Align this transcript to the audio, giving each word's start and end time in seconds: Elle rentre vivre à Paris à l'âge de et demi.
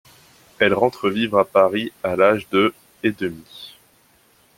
Elle 0.57 0.73
rentre 0.73 1.11
vivre 1.11 1.37
à 1.37 1.45
Paris 1.45 1.91
à 2.01 2.15
l'âge 2.15 2.49
de 2.49 2.73
et 3.03 3.11
demi. 3.11 3.77